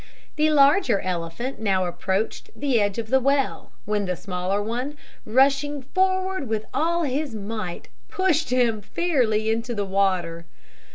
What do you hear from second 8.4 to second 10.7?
him fairly into the water.